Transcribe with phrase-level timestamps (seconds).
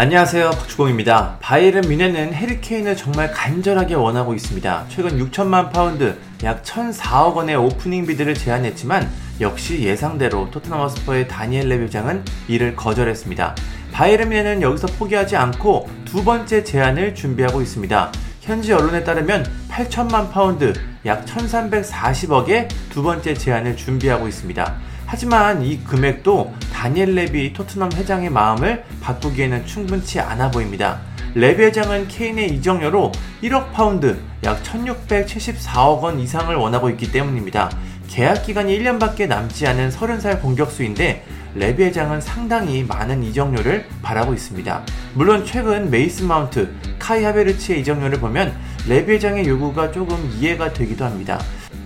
[0.00, 1.36] 안녕하세요 박주공입니다.
[1.40, 4.86] 바이에른 뮌헨은 해리 케인을 정말 간절하게 원하고 있습니다.
[4.88, 9.06] 최근 6천만 파운드 약 1,004억 원의 opening bid를 제안했지만
[9.42, 13.54] 역시 예상대로 토트넘 핫스퍼의 다니엘 레비 회장은 이를 거절했습니다.
[13.92, 18.12] 바이에른 뮌헨은 여기서 포기하지 않고 두 번째 제안을 준비하고 있습니다.
[18.40, 20.72] 현지 언론에 따르면 8천만 파운드
[21.04, 24.78] 약 1,340억의 두 번째 제안을 준비하고 있습니다.
[25.12, 31.00] 하지만 이 금액도 다니엘 레비 토트넘 회장의 마음을 바꾸기에는 충분치 않아 보입니다.
[31.34, 33.10] 레비 회장은 케인의 이적료로
[33.42, 37.72] 1억 파운드, 약 1674억 원 이상을 원하고 있기 때문입니다.
[38.06, 41.24] 계약 기간이 1년밖에 남지 않은 30살 공격수인데
[41.56, 44.84] 레비 회장은 상당히 많은 이적료를 바라고 있습니다.
[45.14, 48.56] 물론 최근 메이슨 마운트, 카이 하베르치의 이적료를 보면
[48.88, 51.40] 레비 회장의 요구가 조금 이해가 되기도 합니다.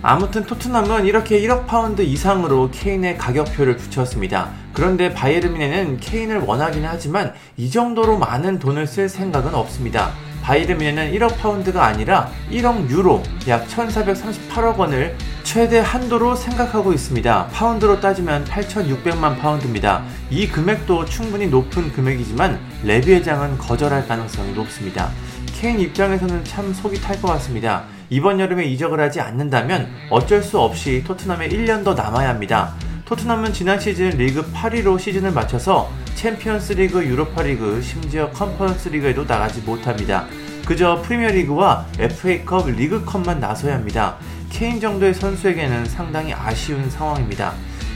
[0.07, 4.51] 아무튼 토트넘은 이렇게 1억 파운드 이상으로 케인의 가격표를 붙였습니다.
[4.71, 10.11] 그런데 바이에른 뮌헨은 케인을 원하긴 하지만 이 정도로 많은 돈을 쓸 생각은 없습니다.
[10.43, 17.47] 바이에른 뮌헨은 1억 파운드가 아니라 1억 유로, 약 1438억 원을 최대 한도로 생각하고 있습니다.
[17.47, 20.03] 파운드로 따지면 8,600만 파운드입니다.
[20.29, 25.09] 이 금액도 충분히 높은 금액이지만 레비 회장은 거절할 가능성이 높습니다.
[25.55, 27.94] 케인 입장에서는 참 속이 탈 것 같습니다.
[28.09, 32.73] 이번 여름에 이적을 하지 않는다면 어쩔 수 없이 토트넘에 1년 더 남아야 합니다.
[33.05, 39.61] 토트넘은 지난 시즌 리그 8위로 시즌을 마쳐서 챔피언스 리그, 유로파 리그, 심지어 컨퍼런스 리그에도 나가지
[39.61, 40.25] 못합니다.
[40.65, 44.17] 그저 프리미어 리그와 FA컵, 리그컵만 나서야 합니다.
[44.49, 47.53] 케인 정도의 선수에게는 상당히 아쉬운 상황입니다.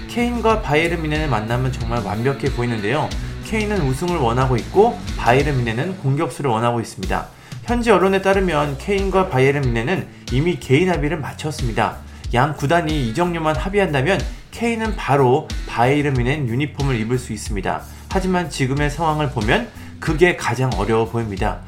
[0.09, 3.09] 케인과 바이에른 뮌헨을 만나면 정말 완벽해 보이는데요.
[3.45, 7.38] 케인은 우승을 원하고 있고 바이에른 미넨은 공격수를 원하고 있습니다.
[7.69, 11.97] 현지 언론에 따르면 케인과 바이에른 뮌헨은 이미 개인 합의를 마쳤습니다.
[12.33, 17.81] 양 구단이 이적료만 합의한다면 케인은 바로 바이에른 뮌헨 유니폼을 입을 수 있습니다.
[18.09, 19.67] 하지만 지금의 상황을 보면
[19.99, 21.59] 그게 가장 어려워 보입니다.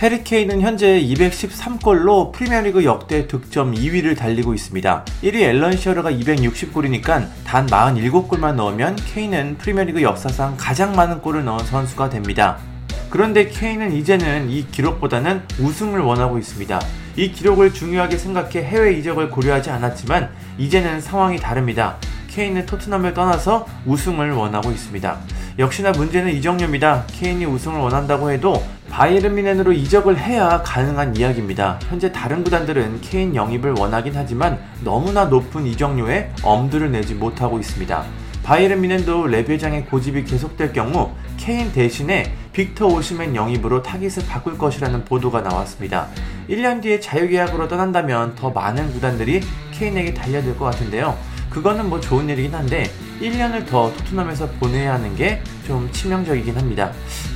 [0.00, 5.04] 해리 케인은 현재 213골로 프리미어리그 역대 득점 2위를 달리고 있습니다.
[5.22, 12.08] 1위 앨런 시어러가 260골이니까 단 47골만 넣으면 케인은 프리미어리그 역사상 가장 많은 골을 넣은 선수가
[12.08, 12.71] 됩니다.
[13.12, 16.80] 그런데 케인은 이제는 이 기록보다는 우승을 원하고 있습니다.
[17.16, 21.98] 이 기록을 중요하게 생각해 해외 이적을 고려하지 않았지만 이제는 상황이 다릅니다.
[22.28, 25.18] 케인은 토트넘을 떠나서 우승을 원하고 있습니다.
[25.58, 27.04] 역시나 문제는 이적료입니다.
[27.08, 31.80] 케인이 우승을 원한다고 해도 바이에른 미넨으로 이적을 해야 가능한 이야기입니다.
[31.90, 38.21] 현재 다른 구단들은 케인 영입을 원하긴 하지만 너무나 높은 이적료에 엄두를 내지 못하고 있습니다.
[38.42, 45.40] 바이에른 미넨도 레베장의 고집이 계속될 경우 케인 대신에 빅터 오시멘 영입으로 타깃을 바꿀 것이라는 보도가
[45.40, 46.08] 나왔습니다.
[46.48, 49.40] 1년 뒤에 자유계약으로 떠난다면 더 많은 구단들이
[49.72, 51.16] 케인에게 달려들 것 같은데요.
[51.50, 56.92] 그거는 뭐 좋은 일이긴 한데 1년을 더 토트넘에서 보내야 하는 게 좀 치명적이긴 합니다.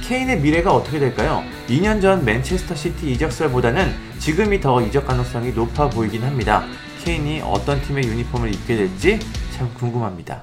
[0.06, 1.42] 케인의 미래가 어떻게 될까요?
[1.68, 6.64] 2년 전 맨체스터 시티 이적설보다는 지금이 더 이적 가능성이 높아 보이긴 합니다.
[7.04, 9.18] 케인이 어떤 팀의 유니폼을 입게 될지
[9.52, 10.42] 참 궁금합니다.